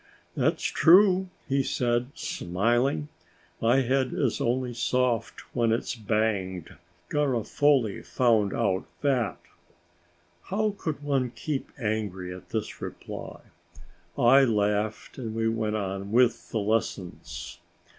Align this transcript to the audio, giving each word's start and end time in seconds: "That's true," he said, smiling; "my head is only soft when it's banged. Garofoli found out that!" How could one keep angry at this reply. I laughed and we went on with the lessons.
"That's 0.35 0.63
true," 0.63 1.29
he 1.47 1.61
said, 1.61 2.13
smiling; 2.15 3.09
"my 3.61 3.81
head 3.81 4.13
is 4.13 4.41
only 4.41 4.73
soft 4.73 5.41
when 5.55 5.71
it's 5.71 5.93
banged. 5.93 6.75
Garofoli 7.11 8.01
found 8.03 8.51
out 8.51 8.85
that!" 9.01 9.37
How 10.45 10.73
could 10.75 11.03
one 11.03 11.29
keep 11.29 11.69
angry 11.79 12.33
at 12.33 12.49
this 12.49 12.81
reply. 12.81 13.41
I 14.17 14.43
laughed 14.43 15.19
and 15.19 15.35
we 15.35 15.47
went 15.47 15.75
on 15.75 16.11
with 16.11 16.49
the 16.49 16.57
lessons. 16.57 17.59